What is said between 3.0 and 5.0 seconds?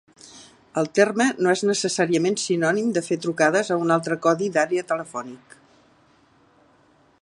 fer trucades a un altre codi d'àrea